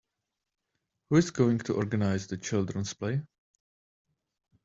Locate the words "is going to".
1.17-1.75